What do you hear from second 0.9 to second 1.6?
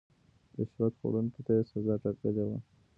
خوړونکو ته